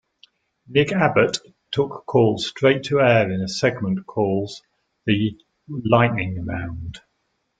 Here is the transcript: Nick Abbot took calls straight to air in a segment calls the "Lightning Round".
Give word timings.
Nick 0.67 0.91
Abbot 0.93 1.37
took 1.71 2.05
calls 2.07 2.47
straight 2.49 2.85
to 2.85 2.99
air 2.99 3.29
in 3.31 3.39
a 3.39 3.47
segment 3.47 4.03
calls 4.07 4.63
the 5.05 5.37
"Lightning 5.69 6.43
Round". 6.43 6.97